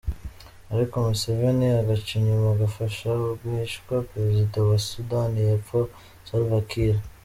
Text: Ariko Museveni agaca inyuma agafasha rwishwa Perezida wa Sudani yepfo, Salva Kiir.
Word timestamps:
Ariko 0.73 0.95
Museveni 1.07 1.67
agaca 1.81 2.11
inyuma 2.19 2.47
agafasha 2.55 3.07
rwishwa 3.37 3.95
Perezida 4.11 4.57
wa 4.69 4.77
Sudani 4.87 5.39
yepfo, 5.47 5.79
Salva 6.27 6.59
Kiir. 6.69 6.97